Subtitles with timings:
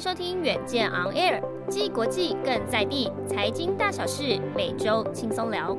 [0.00, 5.76] 迎收听远见 On Air，既国际更在地，财经大小事每周轻松聊。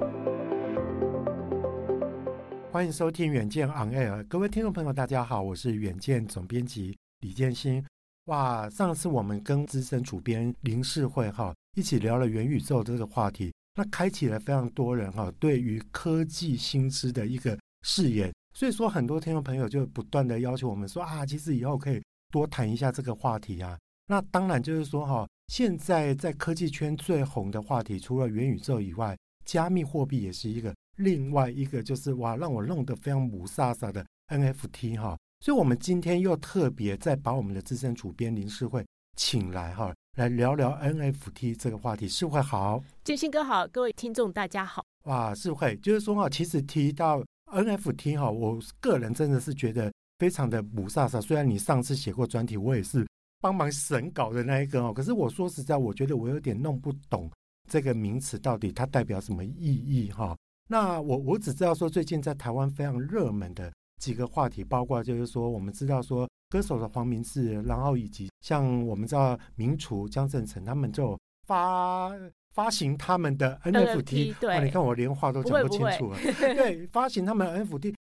[2.72, 7.84] 欢迎收听远见 On Air，各位听众朋友，大家好，我是远见总编辑李建新。
[8.26, 18.32] 哇，上次我们跟资深主编林世慧哈一起聊了元宇宙这个话题，那开启了非常多人哈对于科技新知的一个视野。
[18.54, 22.00] 所以说，很多听众朋友就不断的要求我们说啊，其实以后可以
[22.32, 23.76] 多谈一下这个话题啊。
[24.12, 35.18] 那当然就是说哈，现在在科技圈最红的话题，除了元宇宙以外，加密货币也是一个另外一个，就是哇，让我弄得非常雾煞煞的 NFT 哈。
[35.40, 42.06] 所以，我们今天又特别再把我们的资深主编林世慧请来哈，来聊聊 NFT 这个话题。
[42.06, 44.84] 世慧好，建新哥好，各位听众大家好。
[45.04, 51.22] 哇，世慧就是说哈，其实提到 NFT 哈，我个人真的是觉得非常的不飒飒。
[51.22, 53.08] 虽然你上次写过专题，我也是
[53.42, 57.30] 帮忙审稿的那一个哦，可是我说实在，我觉得我有点弄不懂
[57.70, 60.38] 这个名词到底它代表什么意义哈。
[60.70, 63.70] 那我我只知道说，最近在台湾非常热门的。
[64.00, 72.12] 几个话题，包括就是说，我们知道说歌手的黄明志，然后以及像我们知道名厨江振成，他们就发
[72.52, 74.34] 发行他们的 NFT。
[74.40, 76.18] 对、啊，你看我连话都讲不清楚了。
[76.40, 77.64] 对，发行他们的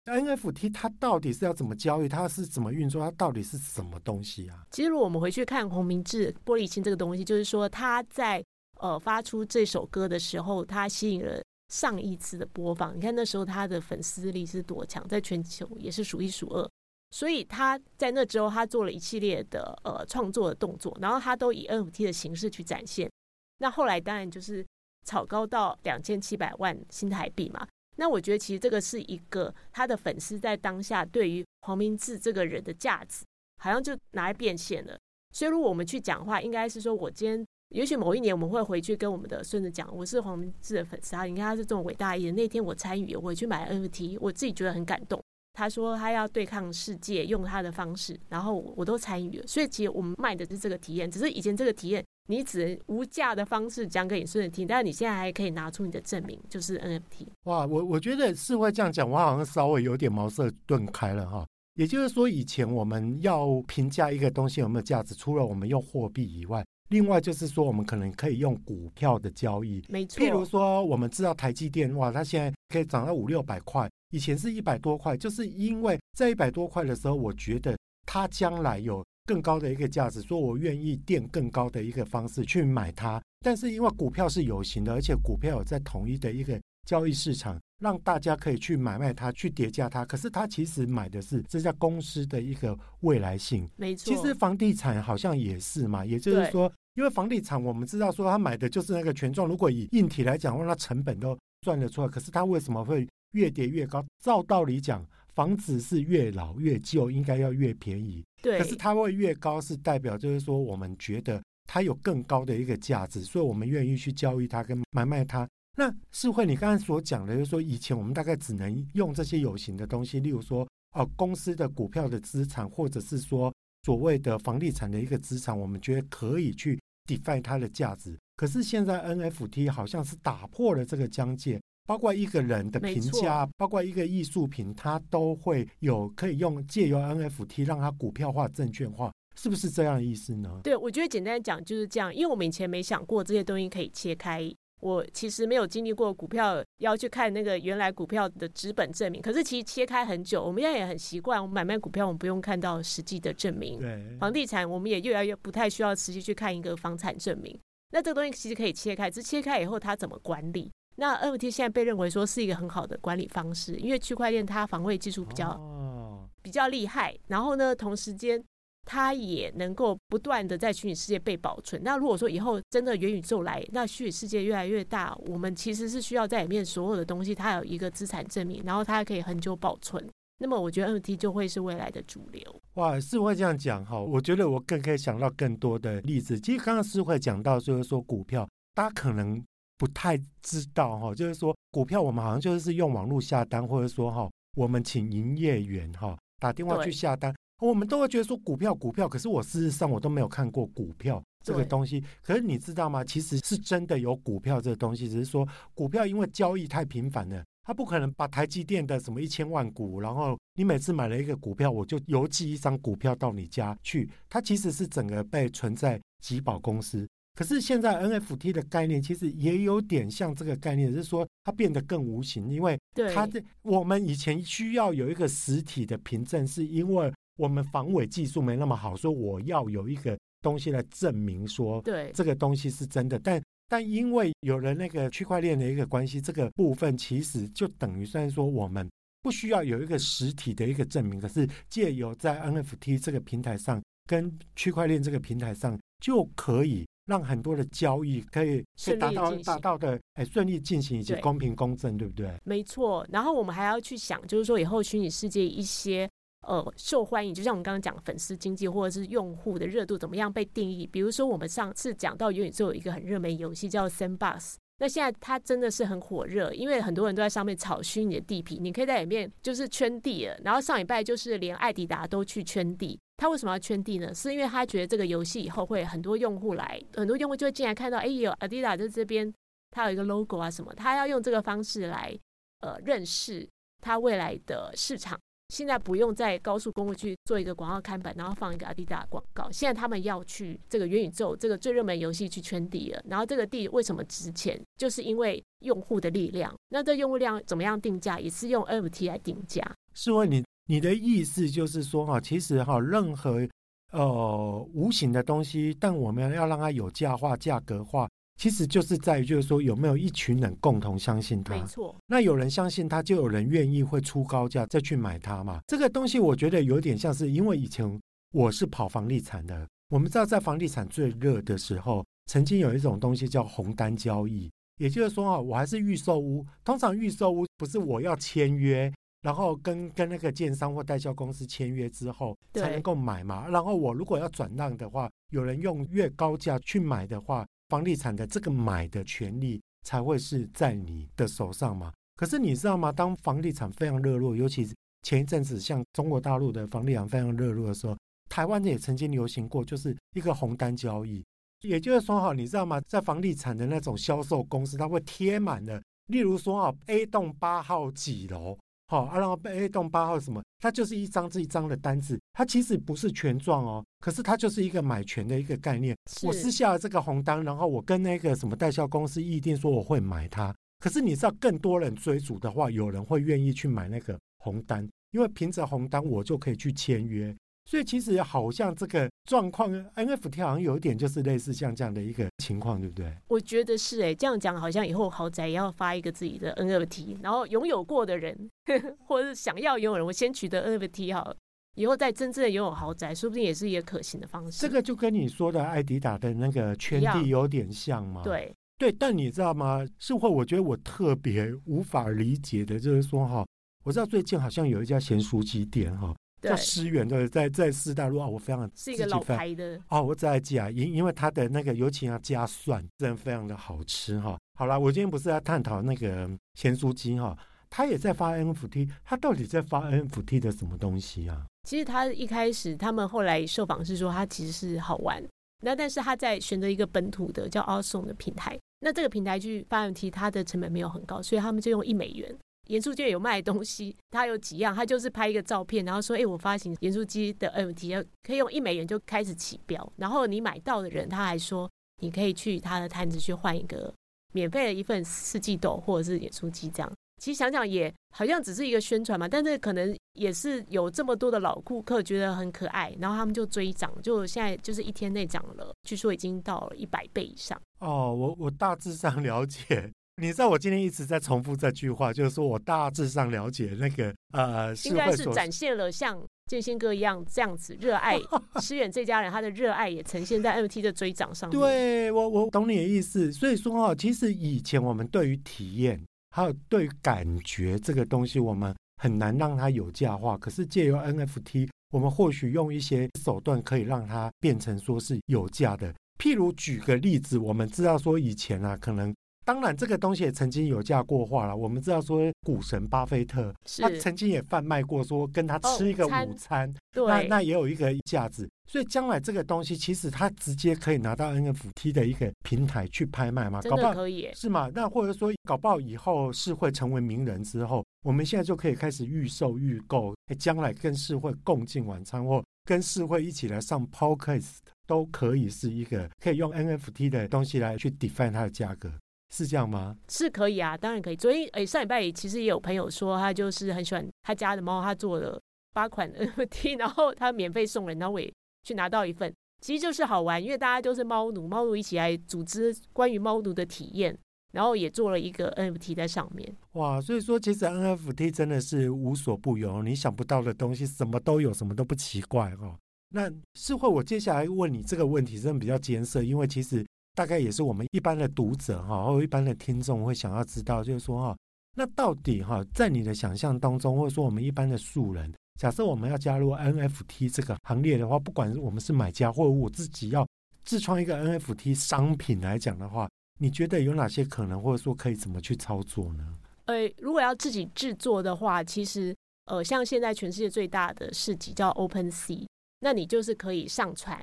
[0.05, 2.09] NFT 它到底是要怎么交易？
[2.09, 3.01] 它是怎么运作？
[3.03, 4.65] 它到底是什么东西啊？
[4.71, 8.43] 其实如果我们回去看洪明志玻璃心这个东西，就是说他在
[8.79, 11.41] 呃发出这首歌的时候，他吸引了。
[11.69, 16.69] 上亿次的播放，你看那时候他的粉丝力是多强，在全球也是数一数二。
[17.09, 23.09] 所以他在那之后，他做了一系列的呃创作的动作，然后他都以 NFT 的形式去展现。
[23.57, 24.63] 那后来当然就是
[25.03, 27.65] 炒高到两千七百万新台币嘛。
[27.95, 33.23] 那我觉得其实这个是一个他的粉丝在当下对于黄明志这个人的价值，
[33.57, 34.97] 好像就拿来变现了。
[35.31, 37.45] 所以如果我们去讲话，应该是说我今天。
[37.69, 42.35] 也许某一年我们会回去跟我们的孙子讲，我是黄明志的粉丝啊，你看他是这种伟大的人。
[42.35, 45.19] 那天我参与，我去买 NFT，我自己觉得很感动。
[45.53, 49.47] 他说他要对抗世界，用他的方式，然后我都参与了。
[49.47, 57.27] 所以其实我们卖的是这个体验，只是以前这个体验你只能无价的方式讲给你孙子听，但是你现在还可以拿出你的证明，就是 NFT。
[57.43, 61.45] 哇，我我觉得是会这样讲，我好像稍微有点茅塞顿开了哈。
[61.75, 66.63] 也就是说，以前我们要评价一个东西有没有价值，除了我们用货币以外。
[66.89, 70.23] 另外就是说，我们可能可以用股票的交易，没错。
[70.23, 77.75] 譬如说，我们知道台积电，哇，它现在可以涨到五六百块，以前是一百多块，就是因为在一百多块的时候，我觉得
[78.05, 83.21] 它将来有更高的一个价值，所以我愿意垫更高的一个方式去买它。
[83.41, 87.59] 但是因为股票是有形的，而且股票有在统一的一个交易市场。
[87.79, 90.05] 让大家可以去买卖它，去叠加它。
[90.05, 93.69] 可是它其实买的是这家公司的一个未来性。
[93.75, 94.15] 没错。
[94.15, 99.45] 其实房地产好像也是嘛，也就是说，因为房地产我们知道说他买的就是那个权状。
[99.49, 102.07] 如果以硬体来讲的话，那成本都算得出来。
[102.07, 104.01] 可是它为什么会越叠越高？
[104.23, 108.23] 照道理讲，房子是越老越旧，应该要越便宜。
[108.41, 108.57] 对。
[108.59, 115.47] 可是它会越高，是代表就是说我们觉得它有更高的一个价值，所以我们愿意去交易它跟买卖它。
[115.75, 123.51] 那世会，你刚才所讲的，就是说以前我们大概只能用这些有形的东西，例如说，哦，公司的股票的资产，或者是说
[123.83, 128.15] 所谓的房地产的一个资产，我们觉得可以去 define 它的价值。
[128.35, 140.61] 可是现在 NFT 好像是打破了这个疆界，包括一个人的评价，包括一个艺术品，它都会有可以用借由 NFT 让它股票化、证券化，是不是这样的意思呢？
[140.63, 144.53] 对，我觉得简单讲就是这样，因为我们以前没想过这些东西可以切开。
[144.79, 153.79] 我其实没有经历过股票要去看那个原来股票的纸本证明，可是其实切开很久，我们现在也很习惯，我们买卖股票我们不用看到实际的证明。
[153.79, 157.57] 对，房地产我们也越来越不太需要实际去看一个房产证明。
[157.91, 160.69] 那这个东西其实可以切开，只切开以后它怎么管理？
[160.95, 168.43] 那 NFT 现在被认为说是一个很好的管理方式，因为区块链它防卫技术比较、哦、比较厉害，然后呢，同时间。
[168.85, 171.81] 它也能够不断的在虚拟世界被保存。
[171.85, 180.05] 那如果说以后真的元宇宙来，那虚拟世界越来越大，我们其实是需要在里面所有的东西，它有一个资产证明，然后它还可以很久保存。
[180.37, 182.61] 那么我觉得 NFT 就会是未来的主流。
[182.73, 183.97] 哇，是会这样讲哈？
[183.97, 186.37] 我觉得我更可以想到更多的例子。
[186.37, 189.41] 其实刚刚是会讲到，就是说股票，大家可能
[189.77, 202.03] 不太知道哈，就是说股票我们好像就是用网络下单，或者说哈，我们请营业员哈打电话去下单，我们都会觉得说股票股票，可是我事实上我都没有看过股票这个东西。
[202.21, 203.03] 可是你知道吗？
[203.03, 207.43] 其实是真的有股票这个东西，只是说股票因为交易太频繁了。
[207.65, 214.09] 他不可能把台积电的什么一千万股，然后你每次买了一个股票，我就邮寄一张股票到你家去。
[214.27, 217.07] 它其实是整个被存在集保公司。
[217.35, 222.79] 可是现在 NFT 的概念其实也有点像这个概念，是说它变得更无形，因为
[223.13, 233.41] 它的我们以前需要有一个实体的凭证，是因为我们防伪技术没那么好，说我要有一个东西来证明说，对这个东西是真的，但。
[233.69, 238.87] 但因为有了那个区块链的一个关系，这个部分其实就等于算是说，我们
[239.23, 248.63] 不需要有一个实体的一个证明，可是借由在 NFT 这个平台上，跟区块链这个平台上，就可以让很多的交易可以
[248.99, 252.41] 达到达到的哎顺利进行以及公平公正，对，对不对？
[252.43, 253.05] 没错。
[253.09, 256.09] 然后我们还要去想，就是说以后虚拟世界一些。
[256.45, 260.85] 呃，受欢迎，就像我们刚刚讲粉丝经济，或者是用户的热度怎么样被定义？
[260.85, 270.37] 比如说，我们上次讲到元宇宙有一个很热门游戏叫 Sandbox，那现在它真的是很火热，因为很多人都在上面炒虚拟的地皮，你可以在里面就是圈地了。
[270.43, 274.13] 然后上礼拜就是连艾迪达都去圈地，他为什么要圈地呢？
[274.13, 279.33] 是因为他觉得这个游戏以后会很多用户来，很多用户就会进来看到，哎，有阿迪达在这边，
[279.71, 282.17] 他有一个 logo 啊什么，他要用这个方式来
[282.59, 283.47] 呃认识
[283.81, 285.19] 他未来的市场。
[285.49, 289.51] 现在不用在高速公路去做一个广告看板，然后放一个阿迪达广告。
[289.51, 293.03] 现在他们要去这个元宇宙这个最热门游戏去圈地了。
[293.07, 294.59] 然后这个地为什么值钱？
[294.77, 296.51] 就是因为用户的力量。
[296.69, 298.19] 那这用户量怎么样定价？
[298.19, 299.61] 也是用 NFT 来定价。
[299.93, 303.47] 是问你你的意思就是说哈，其实哈，任何
[303.91, 308.09] 呃无形的东西，但我们要让它有价化、价格化。
[308.35, 311.53] 其实就是在于，就是说有没有一群人共同相信它。
[311.53, 311.95] 没错。
[312.07, 315.61] 那有人相信它，就有人愿意会出高价再去买它嘛。
[315.67, 318.01] 这个东西我觉得有点像是，因为以前
[318.33, 328.91] 我是跑房地产的，我们知道在房地产最热的时候，曾经有一种东西叫红单交易，也就是说啊，我还是预售屋，通常预售屋不是我要签约，
[329.23, 333.47] 然后跟跟那个建商或代销公司签约之后才能够买嘛。
[333.47, 337.43] 然后我如果要转让的话，有人用越高价去买的话。
[337.69, 341.91] 房地产的这个买的权利才会是在你的手上嘛？
[342.15, 342.91] 可是你知道吗？
[342.91, 347.97] 当房地产非常热络，尤其是前一阵子像中国大陆的房地产非常热络的时候，
[348.29, 351.25] 台湾也曾经流行过，就是一个红单交易。
[351.61, 352.79] 也就是说，哈，你知道吗？
[352.81, 358.55] 在房地产的那种销售公司，它会贴满了，例如说啊，A 栋八号几楼。
[358.93, 365.97] 好啊，然后 A 栋八号什么，它就是一张这一张的单子，它其实不是权状哦，可是它就是一个买权的一个概念。
[366.21, 370.53] 我撕下了这个红单，然后我跟那个什么代销公司议定说我会买它。
[370.79, 377.35] 可是你知道，更多人追逐的话，有人会愿意去买那个红单，因为凭着红单我就可以去签约。
[377.65, 383.15] 所以其实好像这个状况，NFT 好像有一点就是类似像这样的一个情况，对不对？
[383.27, 391.35] 我觉得是哎、欸，这样讲好像以后豪宅也要发一个自己的 NFT，然后拥有过的人，呵 呵或者是想要拥有人，我先取得 NFT 好了，
[391.75, 394.59] 以后再真正的拥有豪宅，说不定也是一个可行的方式。
[394.59, 398.21] 这个就跟你说的艾迪达的那个圈地有点像吗？
[398.25, 399.87] 对对，但你知道吗？
[399.99, 403.45] 是会我觉得我特别无法理解的，就是说哈，
[403.85, 406.13] 我知道最近好像有一家咸酥鸡店哈。
[406.43, 414.37] 叫思源对，在在四大路啊，我非常是一个老牌的哦，我只爱记啊，因因为它的那个尤其要加蒜，真的非常的好吃哈。
[414.55, 417.37] 好了，我今天不是要探讨那个咸酥鸡哈，
[417.69, 421.45] 他也在发 NFT，他到底在发 NFT 的什么东西啊？
[421.63, 425.23] 其实他一开始他们后来受访是说，他其实是好玩，
[425.61, 432.35] 那但是他在选择一个本土的叫 Awesome 的平台，那这个平台去发 NFT，它的成本没有很高，所以他们就用一美元。
[432.67, 439.91] 盐酥鸡有卖东西， 他有几样，他就是拍一个照片，然后说：“哎，我发行盐酥鸡的 NFT，可以用一美元就开始起标。
[439.97, 441.69] 然后你买到的人，他还说
[442.01, 443.93] 你可以去他的摊子去换一个
[444.33, 446.91] 免费的一份四季豆或者是盐酥鸡这样。
[447.21, 457.59] 其实想想也好像只是一个宣传嘛，但是可能也是有这么多的老顾客觉得很可爱，然后他们就追涨，就现在就是一天内涨了，据说已经到了一百倍以上。
[457.79, 459.91] 哦，我我大致上了解。”
[460.21, 468.15] 你知道我今天一直在重复这句话，就是说我大致上了解那个呃，应该是展现了像建新哥一样这样子热爱
[468.61, 471.59] 思远这家人，他的热爱也呈现在 NFT 的追涨上面。
[471.59, 480.37] 对，我我懂你的意思，所以说哈，其实以前我们对于体验还有对于感觉这个东西，我们很难让它有价化。
[480.37, 485.91] 可是借由 NFT，我们或许用一些手段可以让它变成说是有价的。
[486.19, 489.11] 譬如举个例子，我们知道说以前啊，可能。
[489.45, 491.55] 当然，这个东西也曾经有价过话了。
[491.55, 498.49] 我们知道说，股神巴菲特他曾经也贩卖过，说跟他吃一个午餐，那那也有一个价值。
[498.65, 504.71] 所以将来这个东西，其实他直接可以拿到 NFT 的一个平台去拍卖嘛，搞不好可以是吗？
[504.73, 518.89] 那或者说，搞不好以后是会成为名人之后，我们现在就可以开始预售预购，将来跟世会共进晚餐，或跟市会一起来上 Podcast，都可以是一个可以用 NFT 的东西来去 define 它的价格。
[519.33, 519.97] 是这样吗？
[520.09, 521.15] 是可以啊，当然可以。
[521.15, 525.41] 昨天诶，上礼拜其实也有朋友说，他就是很喜欢他家的猫，他做了
[525.73, 528.31] 八款 NFT， 然后他免费送人，然后我也
[528.63, 534.15] 去拿到一份，其实就是好玩，因为大家都是猫奴，猫奴一起来组织关于猫奴的体验，
[534.51, 536.55] 然后也做了一个 NFT 在上面。
[536.73, 542.77] 哇，所以说其实 NFT 真的是无所不有，你想不到的东西什么都有，什么都不奇怪哦。
[543.09, 546.85] 那是会，我接下来问你这个问题真的比较艰涩，因为其实。
[547.15, 551.37] 大概也是我们一般的读者哈，或一般的听众会想要知道，就是说哈，
[551.75, 560.27] 那到底哈，在你的想象当中，或者说我们一般的素人，假设我们要加入 NFT 这个行列的话，不管我们是买家，或者我自己要
[560.65, 563.07] 自创一个 NFT 商品来讲的话，
[563.39, 566.37] 你觉得有哪些可能，或者说可以怎么去操作呢？
[566.65, 569.15] 呃，如果要自己制作的话，其实
[569.45, 572.47] 呃，像现在全世界最大的市集叫 OpenSea，
[572.79, 574.19] 那你就是可以上传。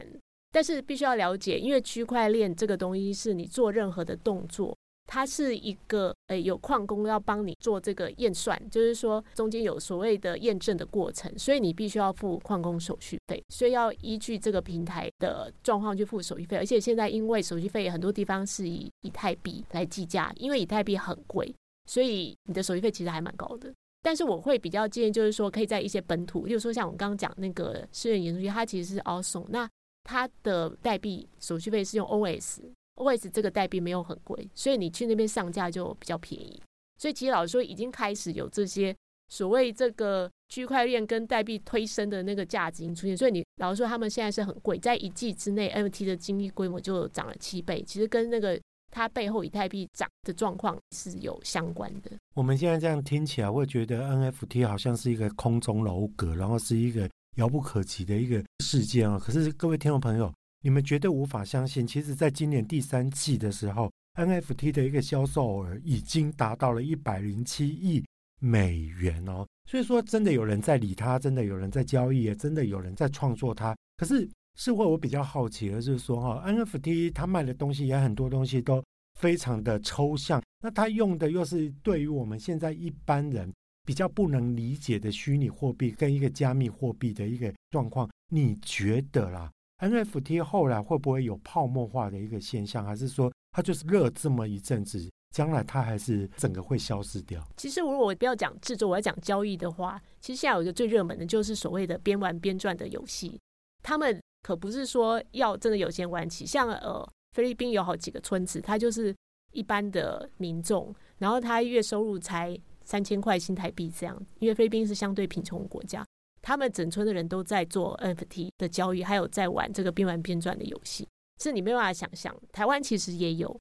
[0.53, 4.77] 但是必须要了解，因为区块链这个东西是你做任何的动作，
[5.07, 16.57] 它是一个诶有矿工要帮你做这个验算，就是说中间有所谓的验证的过程，所以你必须要付矿工手续费，所以要依据这个平台的状况去付手续费。
[16.57, 21.55] 而且现在因为手续费很多地方是以以太币来计价，因为以太币很贵，
[21.87, 23.73] 所以你的手续费其实还蛮高的。
[24.03, 29.69] 但是我会比较建议，就是说可以在一些本土，例如说像我刚刚讲那个私人研究院，它其实是 Awesome 那。
[30.05, 36.61] 它的代币手续费是用 OS，OS 这个代币没有很贵，所以你去那边上架就比较便宜。
[36.99, 38.95] 所以其实老实说，已经开始有这些
[39.29, 43.17] 所谓这个区块链跟代币推升的那个价值已经出现。
[43.17, 47.83] 所以你老实说，他们现在是很贵，在一季之内，NFT 的经济规模就涨了七倍。
[47.83, 52.11] 其实跟那个它背后以太币涨的状况是有相关的。
[52.35, 57.09] 我们现在这样听起来，会觉得 NFT 好像是一个空中楼阁，然后是一个。
[57.37, 59.19] 遥不可及的一个事件啊！
[59.19, 60.33] 可是各位听众朋友，
[60.63, 68.05] 你们绝对无法相信，其实在今年第三季的时候，NFT 的一个销售额已经达到了一百零七亿
[68.41, 69.47] 美元哦。
[69.69, 73.77] 所以说，真的有人在理它，真的有人在交易，也真的有人在创作它。
[73.97, 78.83] 可是，是会我比较好奇的是说，哈，NFT 它卖的东西也很多东西都
[79.21, 83.51] 非常的抽象，那它用的又是对于我们现在一般人。
[83.85, 97.43] 比较不能理解的虚拟货币跟一个加密货币的一个状况，你觉得啦？NFT 后来会不会有泡沫化的一个现象，还是说它就是热这么一阵子，将来它还是整个会消失掉？
[97.57, 103.41] 其实如果我不要讲制作，我要讲交易的话，其实现在有一个最热门的就是所谓的边玩边赚的游戏，
[103.83, 109.15] 他们可不是说要真的有钱玩起，像呃菲律宾有好几个村子，它就是
[109.53, 112.61] 一般的民众，然后他月收入才。
[112.91, 116.05] 三千块新台币这样，因为菲律宾是相对贫穷国家，
[116.43, 121.07] 他们整村的人都在做 NFT 的交易，还有在玩这个边玩边赚的游戏，
[121.41, 122.37] 是你没办法想象。
[122.51, 123.57] 台湾其实也有，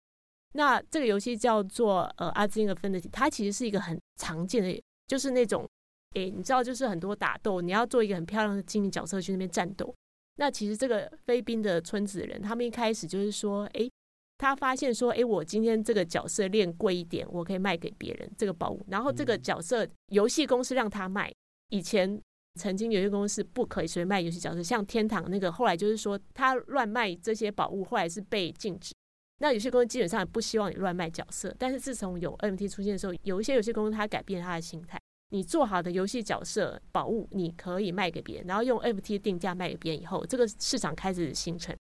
[0.54, 5.70] 那这个游戏叫做呃 Axie Infinity，它其实是一个很常见的，就是那种，
[6.16, 9.94] 诶，你知道，就是很多打斗，你要做一个很漂亮的精灵角色去那边战斗。
[10.38, 13.88] 那其实这个菲律宾的村子的人，他们一开始就是说，诶。
[14.40, 18.82] 他发现说：“哎，我今天这个角色练贵一点，我可以卖给别人这个宝物。
[18.88, 21.30] 然后这个角色游戏公司让他卖，
[21.72, 22.20] 以前
[22.56, 28.94] 曾经游戏公司不可以随便卖游戏角色，像天堂那个，后来就是说他乱卖这些宝物，后来是被禁止。
[29.42, 31.54] 那游戏公司基本上也不希望你乱卖角色。
[31.60, 34.98] 但是自从有 NFT 出现的时候，有一些游戏公司它改变他的心态，
[35.32, 41.76] 你做好的游戏角色宝物你可以卖给别人，然后用 NFT 定价卖给别人以后，这个市场开始形成。”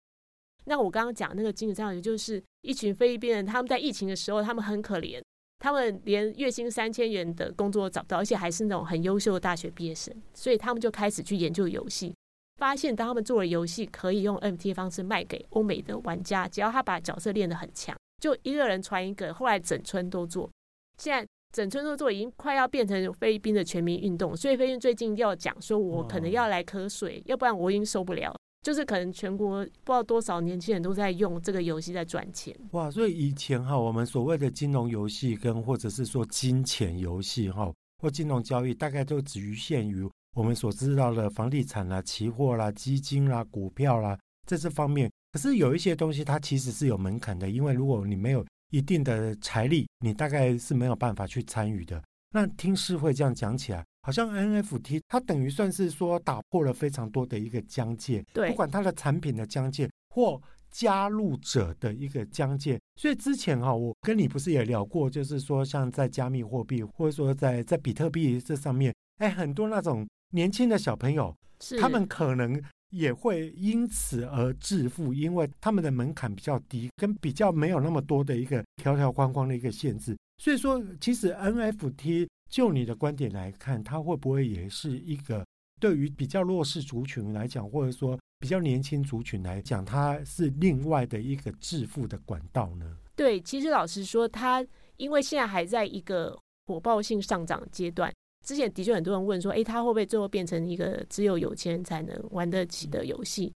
[0.66, 5.22] 那我刚刚讲那个金子这样，也就是一群菲律宾人，他们在疫情的时候，他们很可怜，
[5.58, 12.14] 他们连月薪三千元的工作都找不到，而且还是那种很优秀的大学毕业生，所以他们就开始去研究游戏，
[12.56, 20.50] 发现当他们做了游戏，可以用 NFT 方式卖给欧美的玩家，只要他把角色练得很强，就一个人传一个，后来整村都做，
[20.96, 28.34] 现在整村都做，已经快要变成菲律宾的全民运动，所以菲律宾最近要讲说，我可能要来瞌睡，要不然我已经受不了。
[28.64, 32.56] 就是可能全国不知道多少年轻人都在用这个游戏在赚钱。
[32.70, 45.12] 哇，所以以前哈，我们所谓的金融游戏跟或者是说金钱游戏哈，或金融交易，大概都只局限于我们所知道的房地产啦、期货啦、基金啦、股票啦这些方面。
[45.32, 52.02] 可是有一些东西它其实是有门槛的，因为如果你没有一定的财力，你大概是没有办法去参与的。
[52.34, 71.32] 那听诗慧这样讲起来，好像 NFT 它等于算是说打破了非常多的一个疆界，对，不管它的产品的疆界或加入者的一个疆界，所以之前哈、哦，我跟你不是也聊过，就是说像在加密货币，或者说在在比特币这上面，哎，很多那种年轻的小朋友，
[71.80, 72.60] 他们可能
[72.90, 80.16] 也会因此而致富，因为他们的门槛比较低，跟比较没有那么多的一个条条框框的一个限制。
[80.44, 85.42] 所以说，其实 NFT 就你的观点来看，它会不会也是一个
[85.80, 88.18] 对于比较弱势族群来讲，或者说？
[88.40, 92.94] 比较年轻族群来讲，它是另外的一个致富的管道呢。
[93.16, 94.62] 对，其实老实说，它
[94.98, 98.12] 因为现在还在一个火爆性上涨阶段。
[98.44, 103.50] 之前的确很多人问说，诶，它会不会最后变成一个只有有钱人才能玩得起的游戏？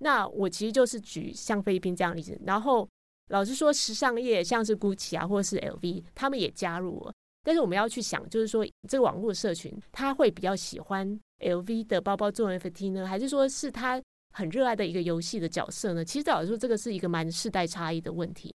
[0.00, 2.38] 那我其实就是举像菲律宾这样的例子。
[2.44, 2.86] 然后
[3.28, 7.12] 老实说，时尚业像是 Gucci 啊，或者是 LV，他们也加入了。
[7.42, 14.02] 但是我们要去想，就是说这个网络社群，他会比较喜欢 LV 的包包做 NFT 呢，还是说是他？
[14.36, 18.52] 很热爱的一个游戏的角色呢，其实老实说，这个是一个蛮世代差异的问题。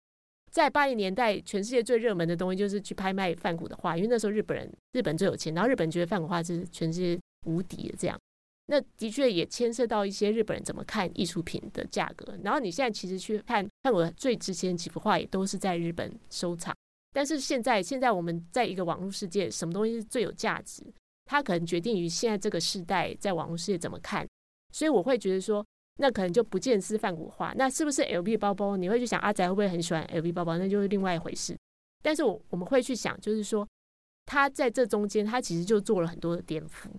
[0.50, 8.18] 在八零年代，全世界最热门的东西就是去拍卖梵谷的画，因为那时候日本人日本最有钱，然后日本觉得梵谷画是全世界无敌的这样。
[8.66, 12.36] 那的确也牵涉到一些日本人怎么看艺术品的价格。
[12.42, 16.74] 然后你现在其实去看看我最值钱几幅画，也都是在日本收藏。
[17.12, 20.82] 但是现在现在我们在一个网络世界，什么东西是最有价值？
[21.24, 24.26] 它可能决定于现在这个时代在网络世界怎么看。
[24.72, 25.64] 所以我会觉得说，
[25.98, 28.76] 那可能就不见是梵谷画，那是不是 LV 包包？
[28.76, 30.58] 你会去想阿宅会不会很喜欢 LV 包包？
[30.58, 31.56] 那就是另外一回事。
[32.02, 33.66] 但是我我们会去想，就是说
[34.26, 36.90] 他在这中间，他其实就做了很多的颠覆。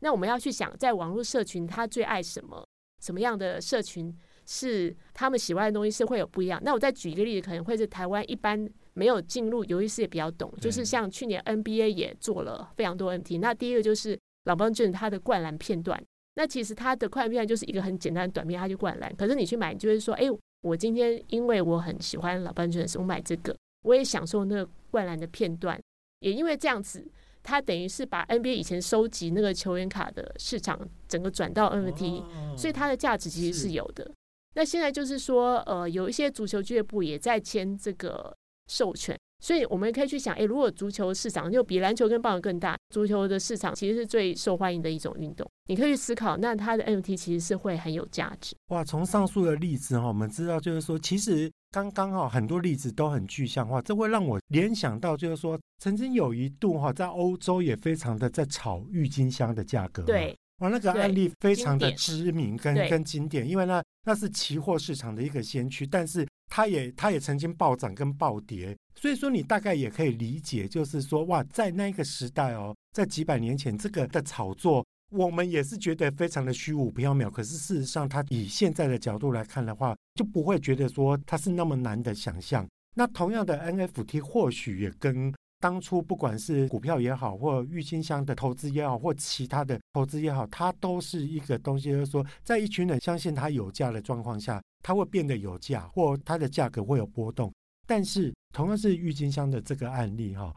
[0.00, 2.66] 那我们要去想，在网络社群，他最爱什么？
[3.00, 4.14] 什么样的社群
[4.44, 6.60] 是他们喜欢的东西是会有不一样？
[6.62, 13.38] 那我再举一个例子，可能会是台湾一般没有进入游戏世界比较懂，就是像去年 NBA 也做了非常多 NFT。
[13.40, 16.02] 那第一个就是 LeBron James 他的灌篮片段。
[16.34, 19.14] 那其实他的快片段就是一个很简单的短片，他就灌篮。
[19.16, 20.26] 可是你去买，就是说，哎，
[20.62, 25.78] 我今天因为我很喜欢老班爵士，我买这个，我也享受那个灌篮的片段。
[26.20, 27.06] 也因为这样子，
[27.50, 32.22] 它等于是把 NBA 以前收集那个球员卡的市场整个转到 NFT，
[32.56, 34.08] 所以它的价值其实是有的。
[34.54, 38.32] 那现在就是说，呃，有一些足球俱乐部也在签这个
[38.68, 39.18] 授权。
[39.42, 45.50] 所以我们可以去想，诶，如果足球市场就比篮球跟棒球更大，足球的市场其实是最受欢迎的一种运动。
[45.66, 48.54] 你可以去思考，那它的 NFT 其实是会很有价值。
[48.68, 60.02] 哇，从上述的例子哈，我们知道就是说，其实刚刚哈很多例子都很具象化，这会让我联想到就是说，曾经有一度哈在欧洲也非常的在炒郁金香的价格。
[60.02, 66.26] 对，哇，那个案例非常的知名跟跟跟经典，因为那那是期货市场的一个先驱，但是。
[66.52, 77.30] 它也，它也曾经暴涨跟暴跌，所以说你大概也可以理解，就是说，哇，在那个时代哦，在几百年前，这个的炒作，我们也是觉得非常的虚无缥缈。
[77.30, 82.66] 可是事实上，它以现在的角度来看的话，就不会觉得说它是那么难的想象。
[82.94, 94.60] 那同样的 NFT，或许也跟当初不管是股票也好，或郁金香的投资也好，或其他的投资也好，它都是一个东西，就是说，在一群人相信它有价的状况下。
[94.82, 97.52] 它会变得有价，或它的价格会有波动。
[97.86, 100.56] 但是同样是郁金香的这个案例哈，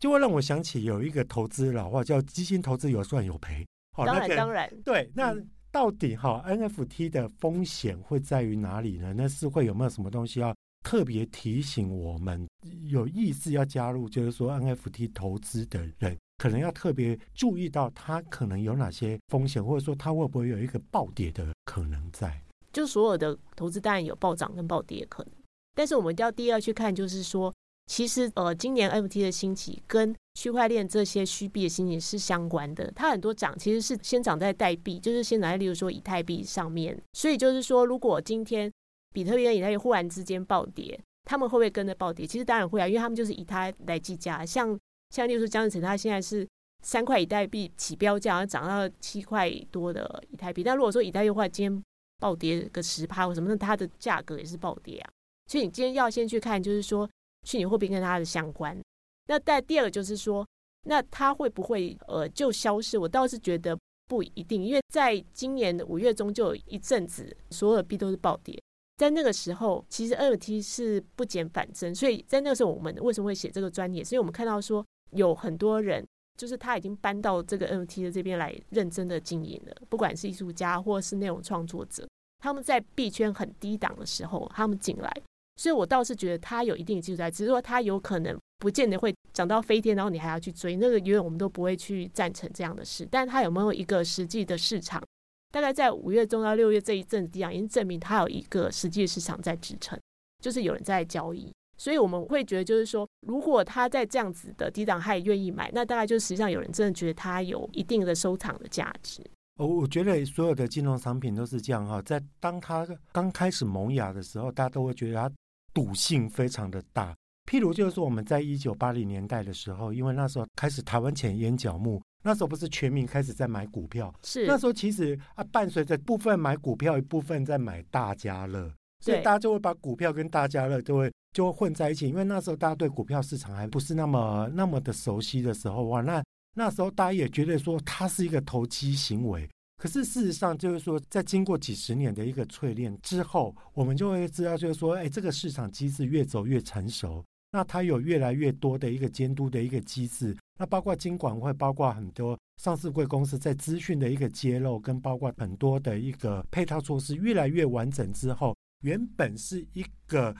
[0.00, 3.64] 就会让我想起有一个投资老话叫“基金投资有赚有赔”。
[3.96, 5.10] 当然，当然，对。
[5.14, 5.34] 那
[5.70, 9.14] 到底哈 NFT 的风险会在于哪里呢？
[9.16, 12.46] 那是会有没有什么东西要特别提醒我们
[12.88, 22.38] 有意识要加入，就是说 NFT 投资的人可能要特别注意到它可能有哪些风险，或者说它会不会有一个暴跌的可能在？
[22.72, 25.32] 就所有的投资当然有暴涨跟暴跌可能，
[25.74, 27.54] 但是我们要第二去看，就是说，
[27.86, 32.90] 其实呃，今年 NFT 的兴起跟区块链这些虚币的心情是相关的。
[32.96, 36.98] 它很多涨其实是先涨在代币，就是先涨在例如说以太币上面。
[37.12, 38.70] 所以就是说，如果今天
[39.12, 42.26] 比特币跟以太币忽然之间暴跌，他们会不会跟着暴跌？
[42.26, 44.44] 其实当然会啊，因为他们就是以它来计价。
[44.44, 44.78] 像
[45.10, 46.48] 像例如说江志成，他现在是
[46.82, 50.64] 三块以太币起标价，然后涨到七块多的以太币。
[50.64, 51.84] 但如果说以太币的话，今天
[52.18, 55.10] 暴跌个十趴或什么，那它的价格也是暴跌啊。
[55.50, 57.08] 所以你今天要先去看，就是说
[57.46, 58.80] 虚拟货币跟它的相关。
[59.26, 60.46] 那但第二个就是说，
[60.84, 62.98] 那它会不会呃就消失？
[62.98, 68.60] 我倒是觉得不一定，因为在今年的五月中就有一阵子所有的币都是暴跌，
[68.96, 71.94] 在那个时候其实 NFT 是不减反增。
[71.94, 74.02] 所以在那个时候，我们为什么会写这个专业？
[74.02, 76.06] 所以我们看到说有很多人
[76.36, 79.76] 就是他已经搬到这个 NFT 的这边来认真的经营了。
[79.88, 82.08] 不管是艺术家或是内容创作者，
[82.40, 85.10] 他们在币圈很低档的时候，他们进来，
[85.56, 93.06] 所以我倒是觉得他有一定的技术在，只是说他有可能不见得会涨到飞天，然后你还要去追那个，因为我们都不会去赞成这样的事。
[93.10, 95.02] 但他有没有一个实际的市场？
[95.50, 99.98] 大概在五月中到六月这一阵子低档，已经证明他有一个实际的市场在支撑，
[100.42, 101.52] 就是有人在交易。
[101.76, 109.20] 所以我们会觉得，就是说，如果他在这样子的低档，他也愿意买，那大概就实际上有人真的觉得他有一定的收藏的价值。
[109.56, 115.30] 哦，我觉得所有的金融商品都是这样哈，在当他刚开始萌芽的时候，大家都会觉得它
[115.72, 117.14] 赌性非常的大。
[117.50, 131.12] 譬如就是说，我们在一九八零年代的时候，因为那时候开始台湾钱淹脚目，那时候不是全民开始在买股票，是那时候其实啊，伴随着部分买股票，一部分在买大家乐，所以大家就会把股票跟大家乐就会。
[131.32, 136.22] 就会混在一起，因为那时候大家对股票市场还不是那么那么的熟悉的时候哇，那
[136.54, 139.48] 那时候大家也觉得说它是一个投机行为。
[139.82, 160.32] 可是事实上就是说，在经过几十年的一个淬炼之后，我们就会知道，就是说，哎，这个市场机制越走越成熟，那它有越来越多的一个监督的一个机制，那包括金管会，包括很多上市贵公司在资讯的一个揭露，跟包括很多的一个配套措施越来越完整之后，原本是一个。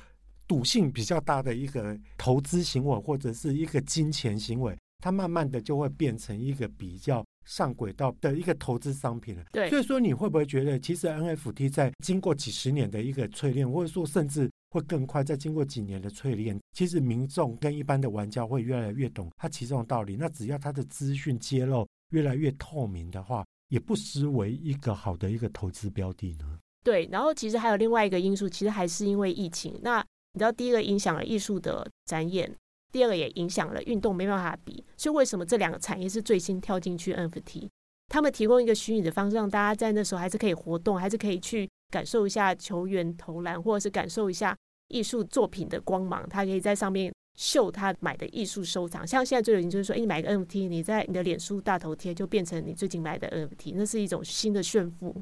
[0.49, 9.45] 赌性比较大的一个投资行为，或者是一个金钱行为，它慢慢的就会变成一个比较上轨道的一个投资商品了。
[9.53, 20.17] 对，所以说你会不会觉得，其实 NFT 在经过几十年的一个淬炼，或者说甚至会更快，在经过几年的淬炼，其实民众跟一般的玩家会越来越懂它其中的道理。
[20.17, 26.59] 那只要它的资讯揭露越来越透明的话，也不失为一个好的一个投资标的呢。
[26.85, 29.79] 对，然后其实还有另外一个因素，其实还是因为疫情。
[29.83, 32.53] 那你知道，第一个影响了艺术的展演，
[32.93, 34.85] 第二个也影响了运动，没办法比。
[34.97, 37.69] 所以为什么这两个产业是最先跳进去 NFT？
[38.09, 44.55] 他们提供一个虚拟的方式，让大家在那时候还是可以活动，还是可以去感受一下球员投篮，或者是感受一下
[44.89, 46.29] 艺术作品的光芒。
[46.29, 49.07] 他可以在上面秀他买的艺术收藏。
[49.07, 55.17] 像现在最流行就是说，诶，你买一个 NFT，你在你的脸书大头贴就变成你最近买的 NFT，那是一种新的炫富。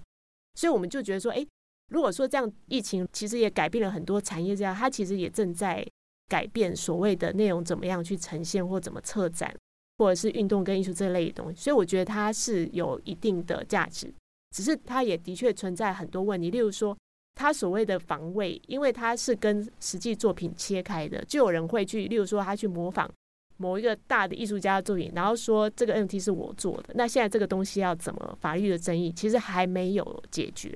[0.55, 1.47] 所以我们就觉得说，诶。
[1.91, 5.85] 如果说这样，疫情其实也改变了很多产业，这样它其实也正在
[6.31, 9.53] 改变所谓的内容怎么样去呈现，或怎么策展，
[9.99, 11.61] 或者是运动跟艺术这类的东西。
[11.61, 14.15] 所以我觉得它是有一定的价值，
[14.57, 16.49] 只是它也的确存在很多问题。
[16.51, 16.97] 例如说，
[17.35, 23.11] 它所谓的防卫，因为它是跟实际作品切开的，就有人会去，例如说他去模仿
[23.57, 26.95] 某一个大的艺术家的作品，然后说这个 NFT 是我做的。
[26.95, 30.75] 那现在这个东西要怎么法律的争议，其实还没有解决。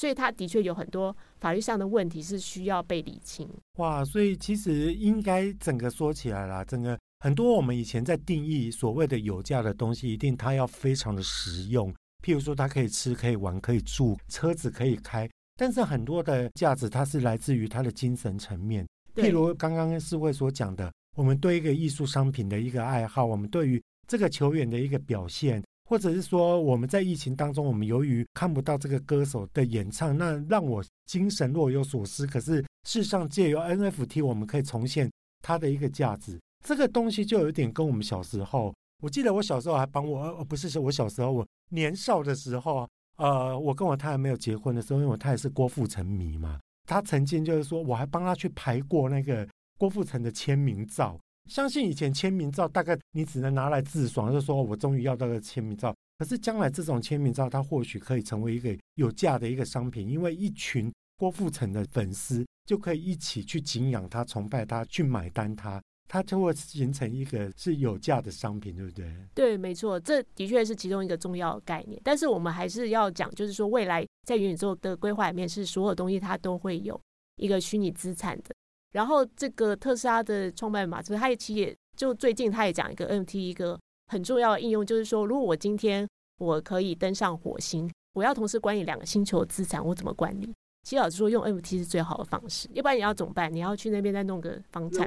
[0.00, 3.46] 所以，他的确有很多法律上的问题是需要被理清。
[3.76, 11.92] 哇，所以其实应该整个说起来啦，整个很多我们以前在定义所谓的有价的东西，一定它要非常的实用。
[12.24, 15.28] 譬如说，它可以吃、可以玩、可以住，车子可以开。
[15.58, 18.88] 但是很多的价值，它是来自于它的精神层面。
[19.14, 25.62] 譬如刚刚世慧所讲的，我们对一个艺术商品的一个爱好，我们对于这个球员的一个表现。
[25.90, 32.24] 或者是说，我们在疫情当中，我们由于看不到这个歌手的演唱，那让我精神若有所思。
[32.24, 35.10] 可是事实上，借由 NFT，我们可以重现
[35.42, 36.40] 它的一个价值。
[36.64, 38.72] 这个东西就有点跟我们小时候，
[39.02, 49.44] 我记得我小时候还帮我，呃，不是是我小时候，我年少的时候，呃，我跟我太太没有结婚的时候，因为我太太是郭富城迷嘛，他曾经就是说，我还帮他去拍过那个
[49.76, 51.18] 郭富城的签名照。
[51.50, 55.92] 相信以前签名照大概你只能拿来自爽，就说我终于要到个签名照。
[56.18, 69.12] 可是将来这种签名照，它或许可以成为一个有价的一个商品，因为一群郭富城的粉丝就可以一起去敬仰他、崇拜他、去买单他，它就会形成一个是有价的商品，对不对？
[69.34, 72.00] 对，没错，这的确是其中一个重要概念。
[72.04, 77.00] 但是我们还是要讲，就是说未来在元宇宙的规划里面，是所有东西它都会有
[77.36, 78.54] 一个虚拟资产的。
[78.92, 90.52] 然后这个特斯拉的创办人马斯克，他也其实也就最近他也讲一个 NFT 一个很重要的应用，就是说，如果我今天我可以登上火星，我要同时管理两个星球的资产，我怎么管理？
[90.82, 93.52] 其实老实说，用 NFT 是最好的方式，要不然你要怎么办？
[93.52, 95.06] 你要去那边再弄个房产，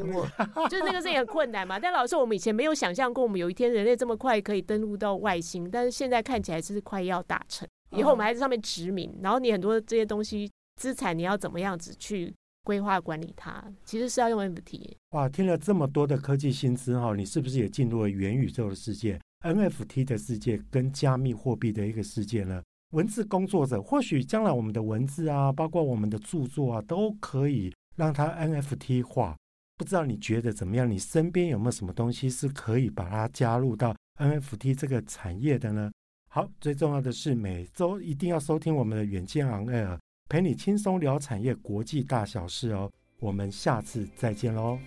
[0.54, 1.80] 或就是那个是也很困难嘛。
[1.80, 7.68] 但老实说，我们以前没有想象过，我们有一天人类这么快可以登陆到外星，但是现在看起来是快要达成。
[7.90, 12.32] 以后我们还在上面殖民，然后你很多这些东西资产，你要怎么样子去？
[12.64, 14.96] 规划管理它，其实是要用 NFT。
[15.12, 22.64] 哇，听了这么多的科技新知哈，你是不是也进入了元宇宙的世界、NFT 的世界跟加密货币的一个世界呢？
[22.92, 29.36] 文字工作者，或许将来我们的文字啊，包括我们的著作啊，都可以让它 NFT 化。
[29.76, 30.90] 不知道你觉得怎么样？
[30.90, 35.92] 你身边有没有什么东西是可以把它加入到 NFT 这个产业的呢？
[36.30, 39.98] 好，最重要的是每周一定要收听我们的远见昂 Air，
[40.34, 42.92] 陪你轻松聊产业国际大小事哦。
[43.20, 44.80] 我们下次再见喽。